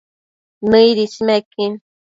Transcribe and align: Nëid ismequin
Nëid 0.69 0.97
ismequin 1.05 1.73